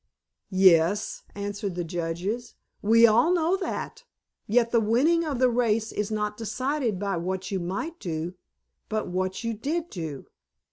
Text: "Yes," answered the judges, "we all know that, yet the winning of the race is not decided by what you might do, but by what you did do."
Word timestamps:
"Yes," 0.49 1.21
answered 1.35 1.75
the 1.75 1.83
judges, 1.83 2.55
"we 2.81 3.05
all 3.05 3.31
know 3.31 3.55
that, 3.57 4.03
yet 4.47 4.71
the 4.71 4.79
winning 4.79 5.23
of 5.23 5.37
the 5.37 5.47
race 5.47 5.91
is 5.91 6.09
not 6.09 6.37
decided 6.37 6.97
by 6.97 7.17
what 7.17 7.51
you 7.51 7.59
might 7.59 7.99
do, 7.99 8.33
but 8.89 9.03
by 9.03 9.09
what 9.11 9.43
you 9.43 9.53
did 9.53 9.91
do." 9.91 10.25